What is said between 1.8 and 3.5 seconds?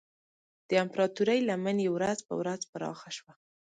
یې ورځ په ورځ پراخه شوه.